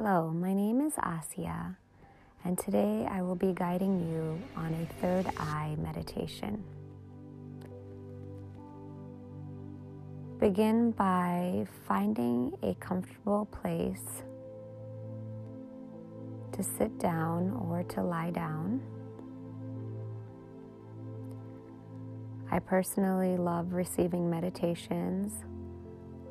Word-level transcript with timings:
Hello, 0.00 0.30
my 0.30 0.54
name 0.54 0.80
is 0.80 0.92
Asiya, 0.92 1.74
and 2.44 2.56
today 2.56 3.04
I 3.10 3.20
will 3.20 3.34
be 3.34 3.52
guiding 3.52 3.98
you 3.98 4.40
on 4.54 4.72
a 4.72 4.86
third 5.02 5.26
eye 5.36 5.74
meditation. 5.82 6.62
Begin 10.38 10.92
by 10.92 11.66
finding 11.88 12.56
a 12.62 12.74
comfortable 12.74 13.46
place 13.46 14.22
to 16.52 16.62
sit 16.62 16.96
down 17.00 17.50
or 17.68 17.82
to 17.82 18.00
lie 18.00 18.30
down. 18.30 18.80
I 22.52 22.60
personally 22.60 23.36
love 23.36 23.72
receiving 23.72 24.30
meditations 24.30 25.32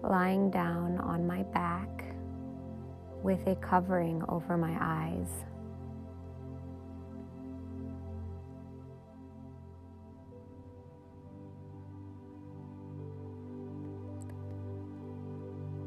lying 0.04 0.52
down 0.52 1.00
on 1.00 1.28
my 1.28 1.44
back 1.44 2.07
with 3.28 3.46
a 3.46 3.56
covering 3.56 4.24
over 4.30 4.56
my 4.56 4.74
eyes. 4.80 5.28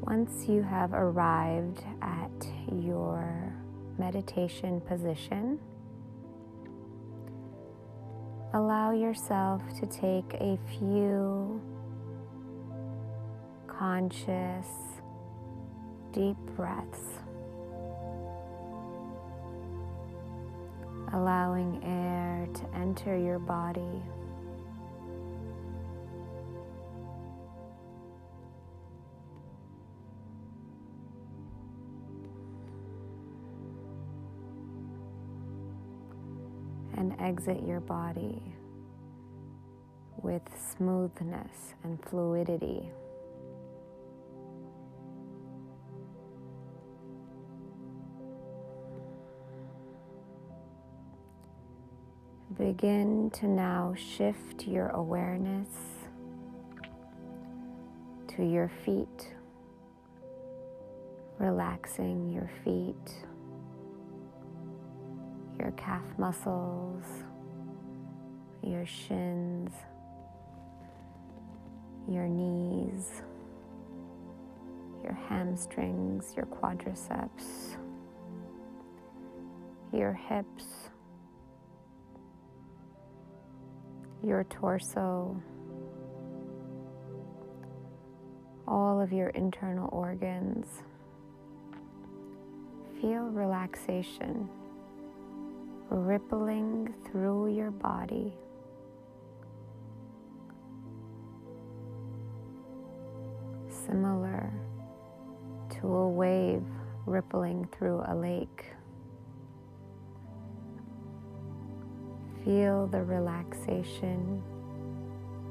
Once 0.01 0.47
you 0.47 0.61
have 0.61 0.93
arrived 0.93 1.83
at 2.03 2.29
your 2.75 3.51
meditation 3.97 4.79
position, 4.81 5.57
allow 8.53 8.91
yourself 8.91 9.63
to 9.79 9.87
take 9.87 10.31
a 10.35 10.59
few 10.77 11.59
conscious, 13.67 14.67
deep 16.13 16.37
breaths. 16.55 17.21
Allowing 21.13 21.83
air 21.83 22.47
to 22.53 22.75
enter 22.77 23.17
your 23.17 23.39
body. 23.39 24.01
And 36.97 37.19
exit 37.19 37.63
your 37.65 37.79
body 37.79 38.41
with 40.21 40.43
smoothness 40.77 41.73
and 41.83 41.99
fluidity. 42.05 42.91
Begin 52.57 53.29
to 53.35 53.47
now 53.47 53.93
shift 53.95 54.67
your 54.67 54.89
awareness 54.89 55.69
to 58.27 58.43
your 58.43 58.69
feet, 58.83 59.33
relaxing 61.39 62.29
your 62.29 62.49
feet, 62.65 63.15
your 65.57 65.71
calf 65.77 66.03
muscles, 66.17 67.05
your 68.61 68.85
shins, 68.85 69.71
your 72.09 72.27
knees, 72.27 73.21
your 75.03 75.17
hamstrings, 75.29 76.33
your 76.35 76.47
quadriceps, 76.47 77.77
your 79.93 80.13
hips 80.13 80.80
your 84.23 84.43
torso, 84.45 85.41
all 88.67 89.01
of 89.01 89.11
your 89.11 89.29
internal 89.29 89.89
organs. 89.91 90.67
Feel 93.01 93.23
relaxation 93.29 94.47
rippling 95.91 96.93
through 97.05 97.53
your 97.53 97.71
body. 97.71 98.33
Similar 103.85 104.53
to 105.71 105.87
a 105.87 106.07
wave 106.07 106.63
rippling 107.05 107.67
through 107.77 108.03
a 108.07 108.15
lake. 108.15 108.70
Feel 112.43 112.87
the 112.87 113.03
relaxation 113.03 114.41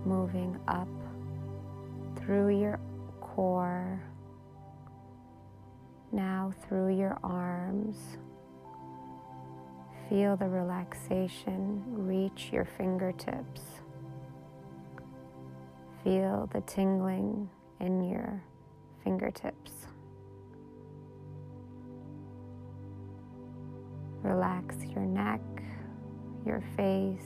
moving 0.05 0.59
up 0.67 0.89
through 2.17 2.59
your 2.59 2.81
core, 3.21 4.03
now 6.11 6.53
through 6.67 6.97
your 6.97 7.17
arms. 7.23 7.97
Feel 10.09 10.37
the 10.37 10.49
relaxation 10.49 11.85
reach 11.87 12.51
your 12.53 12.65
fingertips. 12.65 13.61
Feel 16.03 16.49
the 16.53 16.61
tingling 16.63 17.49
in 17.79 18.03
your 18.03 18.43
fingertips. 19.05 19.87
Relax 24.23 24.77
your 24.85 25.05
neck 25.05 25.41
your 26.45 26.63
face, 26.77 27.21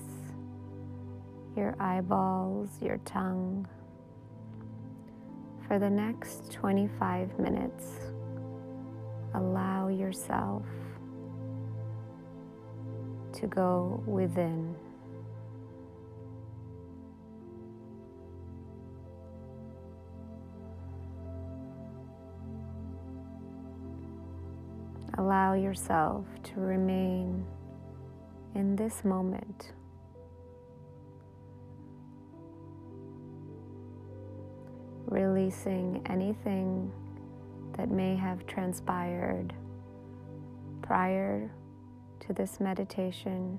your 1.57 1.75
eyeballs, 1.79 2.71
your 2.81 2.99
tongue. 3.05 3.67
For 5.67 5.79
the 5.79 5.89
next 5.91 6.53
25 6.53 7.39
minutes, 7.39 7.85
allow 9.35 9.89
yourself 9.89 10.65
to 13.35 13.47
go 13.47 14.03
within. 14.07 14.75
Allow 25.17 25.55
yourself 25.55 26.25
to 26.43 26.61
remain 26.61 27.47
in 28.55 28.77
this 28.77 29.05
moment. 29.05 29.73
Releasing 35.07 36.03
anything 36.07 36.91
that 37.77 37.91
may 37.91 38.17
have 38.17 38.47
transpired 38.47 39.53
prior 40.83 41.51
to 42.21 42.33
this 42.33 42.61
meditation, 42.61 43.59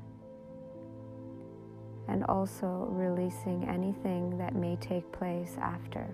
and 2.08 2.24
also 2.26 2.88
releasing 2.92 3.68
anything 3.68 4.38
that 4.38 4.56
may 4.56 4.76
take 4.78 5.12
place 5.12 5.56
after. 5.60 6.08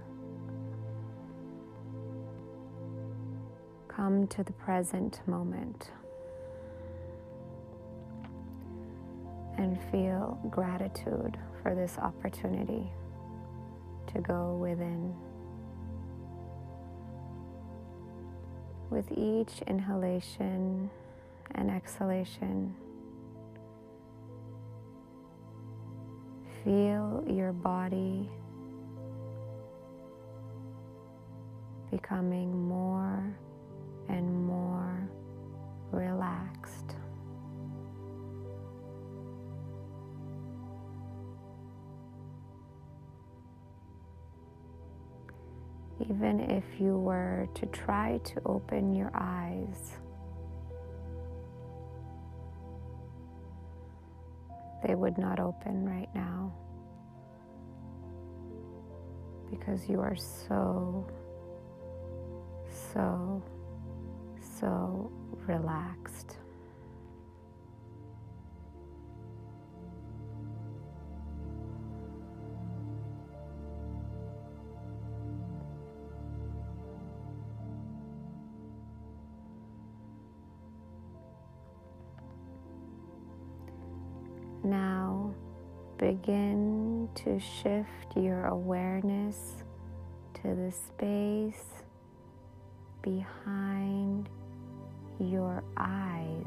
Come 3.88 4.28
to 4.28 4.44
the 4.44 4.53
present 4.53 5.22
moment. 5.28 5.91
And 9.62 9.80
feel 9.92 10.40
gratitude 10.50 11.38
for 11.62 11.76
this 11.76 12.00
opportunity 12.00 12.92
to 14.12 14.20
go 14.20 14.56
within. 14.56 15.14
With 18.90 19.12
each 19.12 19.62
inhalation 19.68 20.90
and 21.52 21.70
exhalation, 21.70 22.76
feel 26.64 27.24
your 27.30 27.53
body 27.53 28.28
becoming 31.91 32.68
more 32.68 33.38
and 34.09 34.44
more 34.47 35.08
relaxed. 35.91 36.81
Even 46.11 46.41
if 46.41 46.66
you 46.78 46.97
were 46.97 47.47
to 47.53 47.66
try 47.67 48.19
to 48.25 48.41
open 48.46 48.93
your 48.93 49.11
eyes, 49.13 49.97
they 54.85 54.93
would 54.93 55.17
not 55.17 55.40
open 55.40 55.87
right 55.87 56.09
now 56.13 56.52
because 59.49 59.87
you 59.87 60.02
are 60.02 60.17
so, 60.17 61.08
so, 62.91 63.41
so 64.59 65.09
relaxed. 65.47 66.31
Shift 87.41 88.16
your 88.16 88.46
awareness 88.46 89.64
to 90.35 90.55
the 90.55 90.72
space 90.72 91.84
behind 93.02 94.29
your 95.20 95.64
eyes. 95.78 96.46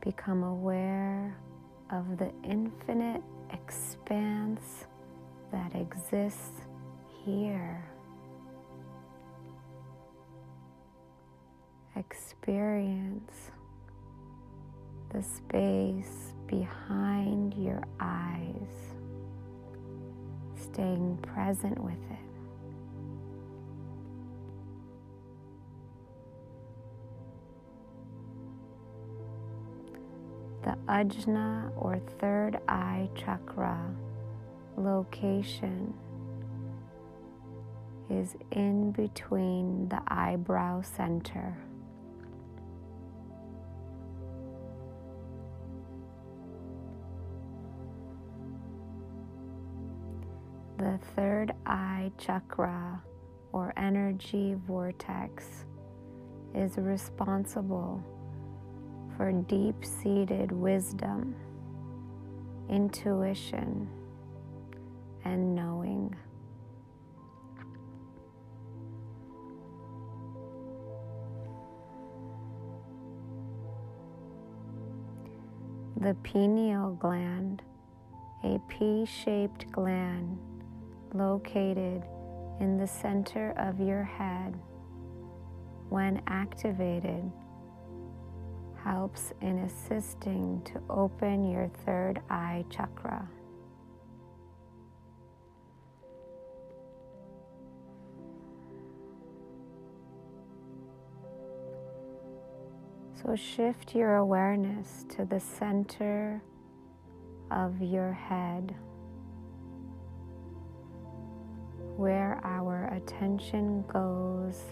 Become 0.00 0.42
aware 0.42 1.36
of 1.90 2.18
the 2.18 2.30
infinite 2.42 3.22
expanse 3.52 4.84
that 5.50 5.74
exists 5.74 6.60
here. 7.24 7.93
Experience 11.96 13.52
the 15.10 15.22
space 15.22 16.32
behind 16.48 17.54
your 17.54 17.82
eyes, 18.00 18.94
staying 20.60 21.16
present 21.18 21.78
with 21.78 21.92
it. 22.10 22.18
The 30.64 30.76
Ajna 30.88 31.70
or 31.76 32.00
third 32.18 32.58
eye 32.66 33.08
chakra 33.14 33.78
location 34.76 35.94
is 38.10 38.34
in 38.50 38.90
between 38.90 39.88
the 39.88 40.02
eyebrow 40.08 40.82
center. 40.82 41.56
The 50.76 50.98
third 51.14 51.52
eye 51.64 52.10
chakra 52.18 53.00
or 53.52 53.72
energy 53.76 54.56
vortex 54.66 55.64
is 56.52 56.76
responsible 56.76 58.02
for 59.16 59.30
deep 59.30 59.84
seated 59.84 60.50
wisdom, 60.50 61.36
intuition, 62.68 63.88
and 65.24 65.54
knowing. 65.54 66.12
The 75.98 76.14
pineal 76.24 76.96
gland, 77.00 77.62
a 78.42 78.58
P 78.68 79.06
shaped 79.06 79.70
gland 79.70 80.36
located 81.14 82.02
in 82.60 82.76
the 82.76 82.86
center 82.86 83.54
of 83.56 83.80
your 83.80 84.02
head, 84.02 84.54
when 85.88 86.20
activated, 86.26 87.30
helps 88.82 89.32
in 89.40 89.58
assisting 89.60 90.60
to 90.64 90.80
open 90.90 91.48
your 91.50 91.68
third 91.86 92.20
eye 92.28 92.64
chakra. 92.68 93.26
So 103.22 103.34
shift 103.34 103.94
your 103.94 104.16
awareness 104.16 105.06
to 105.16 105.24
the 105.24 105.40
center 105.40 106.42
of 107.50 107.80
your 107.80 108.12
head, 108.12 108.74
attention 113.04 113.84
goes, 113.92 114.62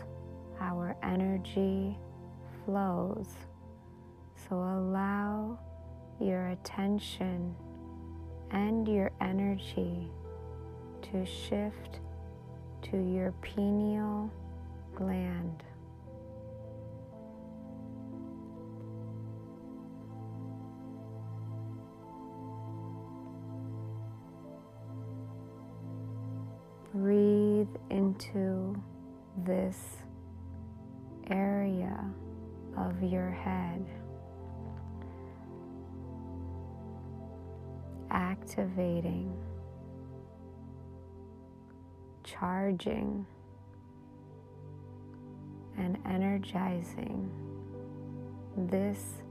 our 0.58 0.96
energy 1.02 1.98
flows. 2.64 3.28
So 4.48 4.56
allow 4.56 5.58
your 6.18 6.48
attention 6.48 7.54
and 8.50 8.88
your 8.88 9.10
energy 9.20 10.08
to 11.02 11.26
shift 11.26 12.00
to 12.82 12.96
your 12.96 13.32
pineal 13.42 14.30
gland. 14.94 15.62
Breathe 27.62 27.76
into 27.90 28.74
this 29.44 29.98
area 31.30 32.04
of 32.76 33.00
your 33.04 33.30
head. 33.30 33.86
Activating, 38.10 39.32
charging, 42.24 43.24
and 45.78 45.98
energizing 46.04 47.30
this 48.56 49.22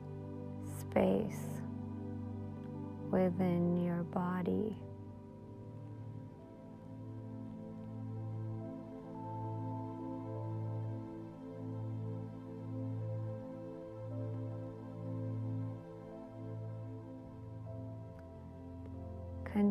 space 0.80 1.60
within 3.10 3.84
your 3.84 4.04
body. 4.04 4.77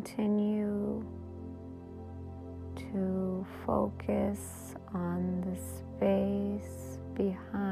Continue 0.03 1.05
to 2.75 3.47
focus 3.67 4.75
on 4.95 5.43
the 5.43 5.57
space 5.61 6.99
behind 7.15 7.70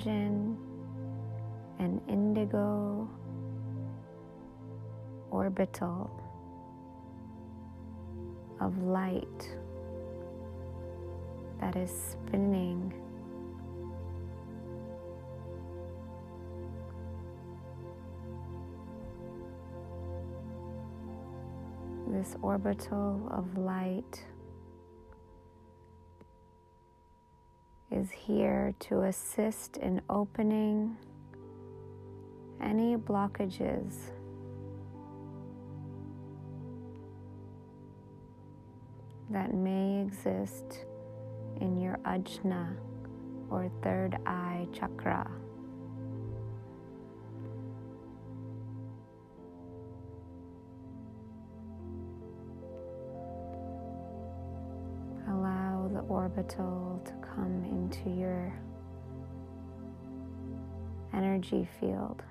imagine 0.00 0.56
an 1.78 2.00
indigo 2.08 3.08
orbital 5.30 6.10
of 8.60 8.76
light 8.82 9.48
that 11.60 11.76
is 11.76 11.90
spinning 12.12 12.92
this 22.08 22.36
orbital 22.42 23.28
of 23.30 23.58
light 23.58 24.24
is 28.00 28.10
here 28.10 28.74
to 28.80 29.02
assist 29.02 29.76
in 29.76 30.00
opening 30.08 30.96
any 32.62 32.96
blockages 32.96 33.92
that 39.28 39.52
may 39.52 40.00
exist 40.00 40.86
in 41.60 41.78
your 41.78 41.98
ajna 42.06 42.74
or 43.50 43.70
third 43.82 44.16
eye 44.24 44.66
chakra. 44.72 45.30
Allow 55.28 55.90
the 55.92 56.00
orbital 56.00 57.02
to 57.04 57.19
come 57.34 57.64
into 57.64 58.10
your 58.10 58.52
energy 61.12 61.68
field, 61.78 62.22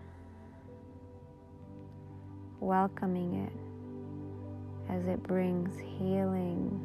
welcoming 2.60 3.48
it 3.48 4.91
as 4.91 5.06
it 5.06 5.22
brings 5.24 5.79
healing 5.79 6.79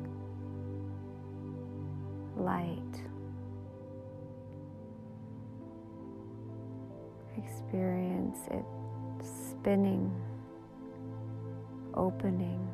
light. 2.37 2.81
Experience 7.37 8.39
it 8.51 8.65
spinning, 9.23 10.13
opening. 11.95 12.69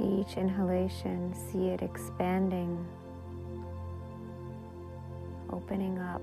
Each 0.00 0.36
inhalation, 0.36 1.34
see 1.34 1.68
it 1.68 1.82
expanding, 1.82 2.86
opening 5.52 5.98
up, 5.98 6.22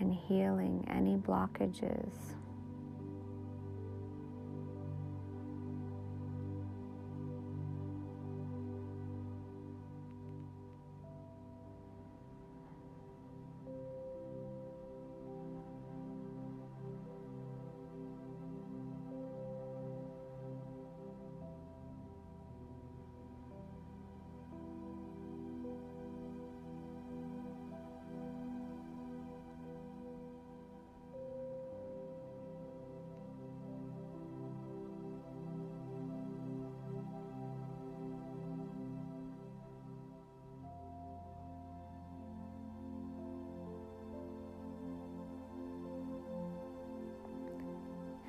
and 0.00 0.12
healing 0.12 0.84
any 0.88 1.16
blockages. 1.16 2.34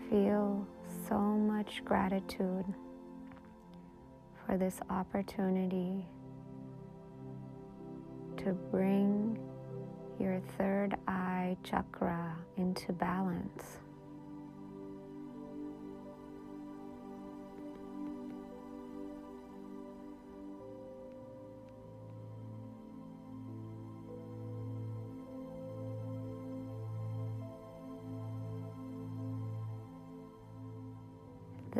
Feel 0.10 0.66
so 1.08 1.20
much 1.20 1.84
gratitude 1.86 2.66
for 4.46 4.58
this 4.58 4.80
opportunity 4.90 6.04
to 8.38 8.54
bring 8.72 9.38
your 10.20 10.42
third 10.58 10.96
eye 11.08 11.56
chakra 11.64 12.36
into 12.58 12.92
balance. 12.94 13.78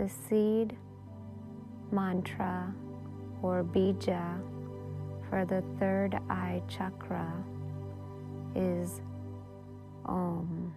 Seed 0.10 0.76
mantra 1.92 2.74
or 3.42 3.64
bija 3.64 4.42
for 5.30 5.46
the 5.46 5.64
third 5.80 6.16
eye 6.30 6.62
chakra 6.68 7.32
is 8.56 9.02
Om. 10.06 10.74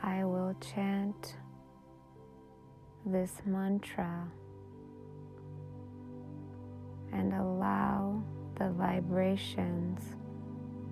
I 0.00 0.24
will 0.24 0.54
chant 0.60 1.36
this 3.04 3.42
mantra 3.44 4.28
and 7.18 7.34
allow 7.34 8.22
the 8.60 8.70
vibrations 8.70 10.14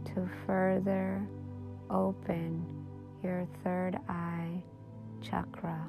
to 0.04 0.28
further 0.45 1.25
open 1.88 2.66
your 3.23 3.47
third 3.62 3.97
eye 4.09 4.61
chakra. 5.23 5.87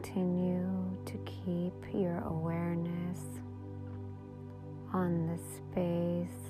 Continue 0.00 0.66
to 1.04 1.18
keep 1.26 1.74
your 1.92 2.18
awareness 2.20 3.18
on 4.94 5.26
the 5.26 5.38
space 5.58 6.41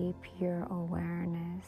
keep 0.00 0.40
your 0.40 0.66
awareness 0.70 1.66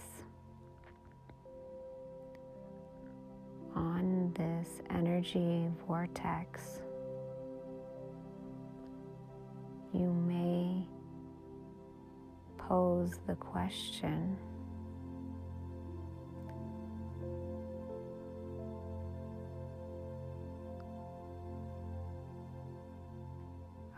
on 3.77 4.33
this 4.33 4.81
energy 4.89 5.69
vortex, 5.87 6.81
you 9.93 10.11
may 10.27 10.87
pose 12.57 13.19
the 13.27 13.35
question. 13.35 14.39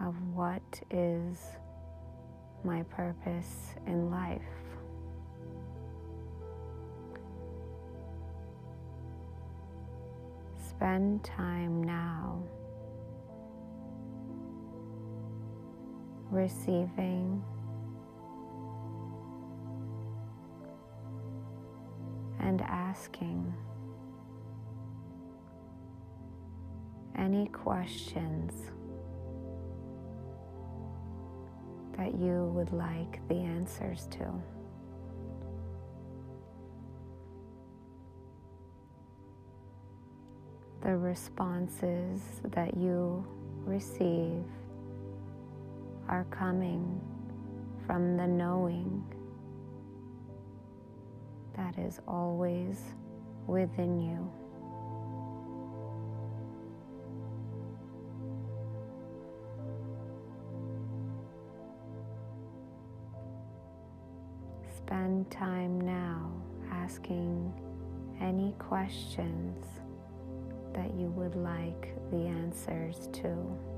of 0.01 0.15
what 0.35 0.61
is 0.91 1.39
my 2.65 2.83
purpose 2.85 3.75
in 3.87 4.11
life. 4.11 4.41
Spend 10.69 11.23
time 11.23 11.85
now 11.85 12.43
receiving 16.31 17.43
and 22.41 22.61
asking 22.63 23.55
any 27.17 27.47
questions 27.47 28.71
that 32.05 32.21
you 32.21 32.53
would 32.55 32.71
like 32.71 33.27
the 33.29 33.35
answers 33.35 34.07
to. 34.11 34.31
The 40.83 40.95
responses 40.99 42.21
that 42.51 42.77
you 42.77 43.27
receive 43.65 44.45
are 46.07 46.27
coming 46.31 47.01
from 47.87 48.19
the 48.19 48.27
knowing 48.27 49.03
that 51.57 51.79
is 51.79 52.01
always 52.07 52.83
within 53.47 53.99
you. 53.99 54.44
Time 65.31 65.81
now 65.81 66.31
asking 66.71 67.53
any 68.21 68.55
questions 68.59 69.65
that 70.73 70.95
you 70.95 71.07
would 71.09 71.35
like 71.35 71.95
the 72.11 72.27
answers 72.27 73.09
to. 73.13 73.74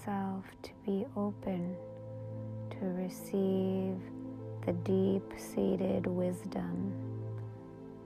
Yourself 0.00 0.44
to 0.62 0.70
be 0.86 1.04
open 1.16 1.76
to 2.70 2.86
receive 3.02 3.96
the 4.64 4.72
deep 4.84 5.22
seated 5.36 6.06
wisdom 6.06 6.92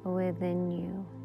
within 0.04 0.70
you. 0.70 1.23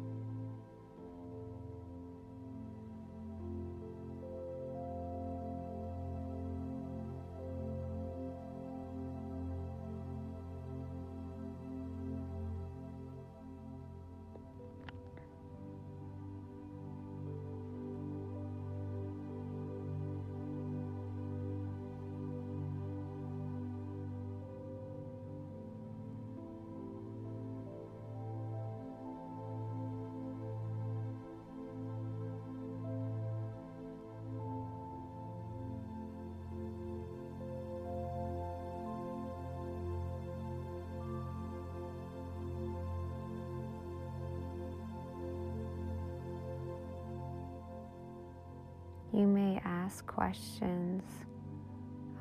You 49.20 49.26
may 49.26 49.60
ask 49.66 50.06
questions 50.06 51.02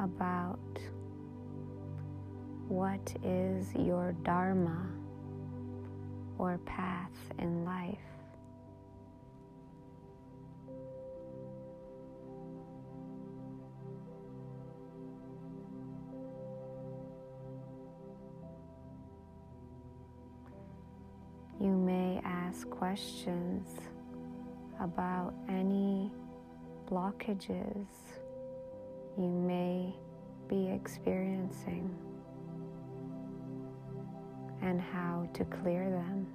about 0.02 0.60
what 2.68 3.16
is 3.24 3.74
your 3.74 4.12
Dharma 4.24 4.86
or 6.38 6.58
path 6.66 7.16
in 7.38 7.64
life? 7.64 7.98
You 21.62 21.72
may 21.72 22.20
ask 22.26 22.70
questions 22.70 23.70
about 24.82 25.34
any 25.48 26.12
blockages 26.90 27.86
you 29.18 29.28
may 29.28 29.94
be 30.48 30.70
experiencing 30.70 31.96
and 34.62 34.82
how 34.82 35.28
to 35.34 35.46
clear 35.46 35.90
them. 35.90 36.28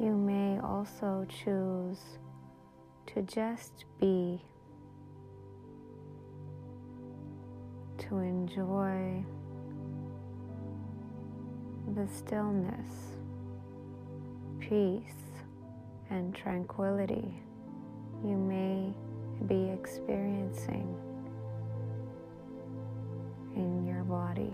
You 0.00 0.16
may 0.16 0.60
also 0.60 1.26
choose 1.28 1.98
to 3.06 3.22
just 3.22 3.84
be, 4.00 4.40
to 7.98 8.18
enjoy 8.18 9.24
the 11.96 12.06
stillness, 12.06 13.16
peace, 14.60 15.02
and 16.10 16.32
tranquility 16.32 17.42
you 18.24 18.36
may 18.36 18.92
be 19.48 19.70
experiencing 19.70 20.94
in 23.56 23.84
your 23.84 24.04
body. 24.04 24.52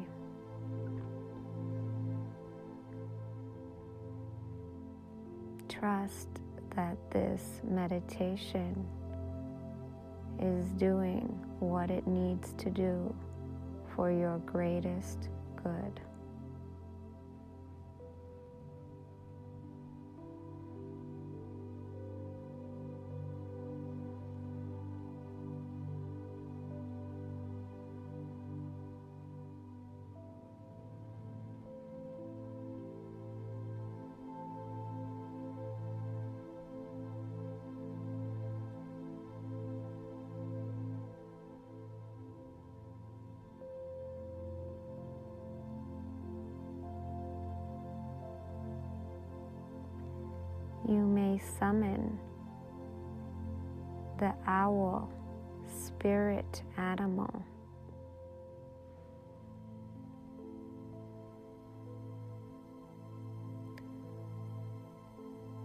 Trust 5.84 6.28
that 6.74 6.96
this 7.10 7.60
meditation 7.62 8.86
is 10.40 10.64
doing 10.78 11.26
what 11.60 11.90
it 11.90 12.06
needs 12.06 12.54
to 12.54 12.70
do 12.70 13.14
for 13.94 14.10
your 14.10 14.38
greatest 14.46 15.28
good. 15.62 16.00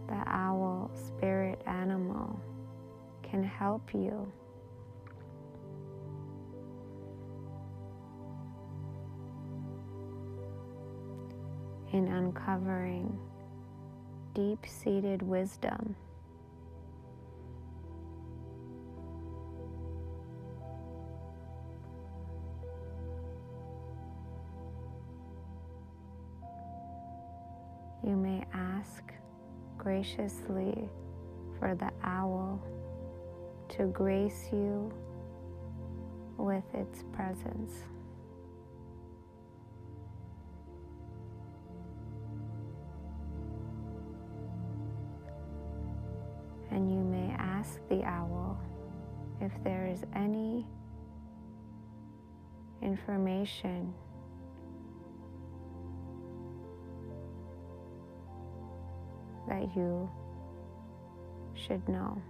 The 0.10 0.24
owl 0.26 0.90
spirit 0.96 1.62
animal 1.68 2.40
can 3.22 3.44
help 3.44 3.94
you. 3.94 4.32
In 11.94 12.08
uncovering 12.08 13.20
deep 14.34 14.66
seated 14.66 15.22
wisdom. 15.22 15.96
Graciously 30.00 30.88
for 31.60 31.76
the 31.76 31.92
owl 32.04 32.58
to 33.68 33.86
grace 33.88 34.48
you 34.54 34.90
with 36.38 36.64
its 36.74 37.04
presence. 37.14 37.84
and 46.72 46.92
you 46.92 47.00
may 47.00 47.34
ask 47.40 47.80
the 47.90 48.04
owl 48.04 48.56
if 49.42 49.52
there 49.64 49.88
is 49.88 50.04
any 50.16 50.68
information 52.84 53.92
you 59.76 60.10
should 61.54 61.88
know. 61.90 62.22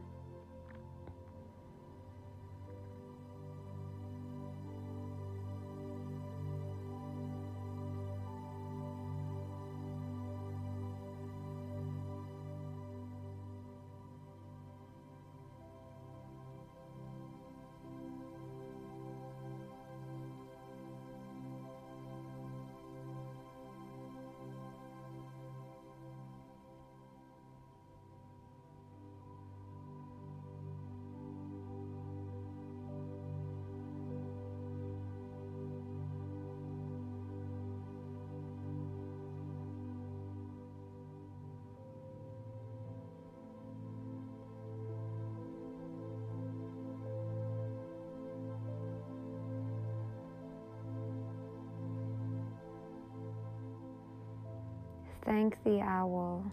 Thank 55.29 55.63
the 55.63 55.79
owl 55.81 56.43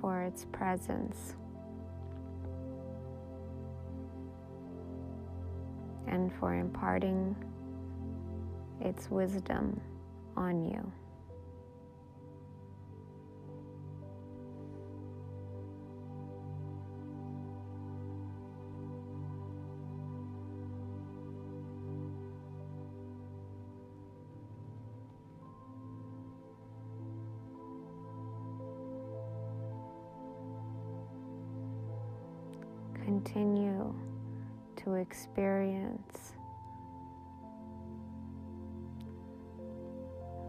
for 0.00 0.22
its 0.22 0.46
presence 0.46 1.34
and 6.06 6.32
for 6.40 6.54
imparting 6.54 7.36
its 8.80 9.10
wisdom 9.10 9.78
on 10.34 10.64
you. 10.64 10.92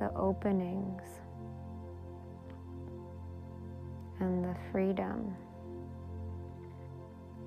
The 0.06 0.20
openings 0.20 1.02
and 4.20 4.44
the 4.44 4.56
freedom 4.72 5.34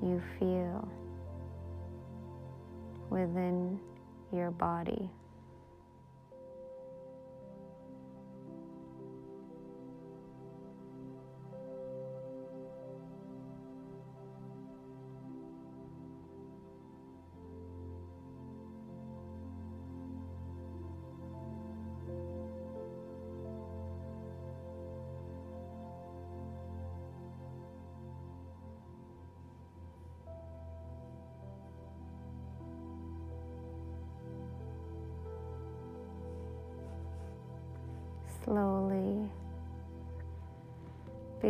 you 0.03 0.21
feel 0.39 0.89
within 3.11 3.79
your 4.33 4.51
body. 4.51 5.09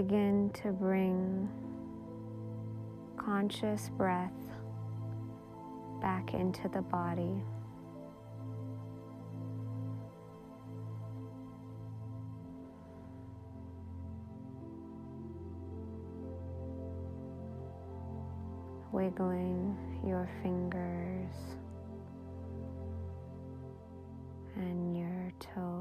Begin 0.03 0.49
to 0.51 0.71
bring 0.71 1.49
conscious 3.17 3.91
breath 3.97 4.31
back 6.01 6.35
into 6.35 6.69
the 6.69 6.83
body. 6.83 7.43
Wiggling 18.93 19.77
your 20.07 20.31
fingers 20.45 21.35
and 24.55 24.97
your 24.97 25.33
toes. 25.41 25.78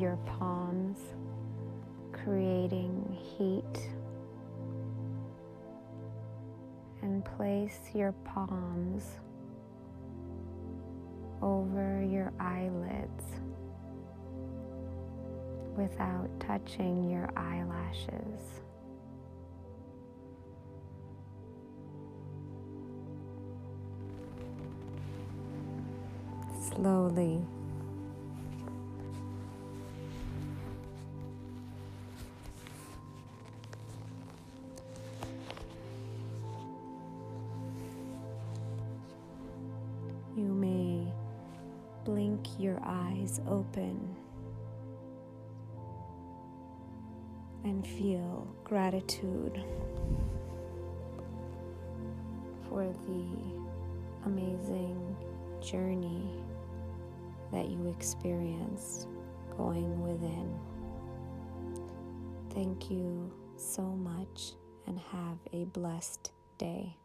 Your 0.00 0.16
palms, 0.24 0.98
creating 2.10 3.18
heat, 3.36 3.88
and 7.02 7.22
place 7.36 7.78
your 7.94 8.12
palms 8.24 9.04
over 11.42 12.02
your 12.02 12.32
eyelids 12.40 13.24
without 15.76 16.28
touching 16.40 17.10
your 17.10 17.28
eyelashes. 17.36 18.40
Slowly 26.74 27.42
eyes 43.30 43.40
open 43.48 44.16
and 47.64 47.86
feel 47.86 48.46
gratitude 48.64 49.62
for 52.68 52.84
the 53.06 53.26
amazing 54.26 55.16
journey 55.60 56.30
that 57.52 57.68
you 57.68 57.88
experienced 57.88 59.08
going 59.56 60.00
within. 60.02 60.58
Thank 62.50 62.90
you 62.90 63.30
so 63.56 63.82
much 63.82 64.52
and 64.86 64.98
have 64.98 65.38
a 65.52 65.64
blessed 65.64 66.32
day. 66.58 66.99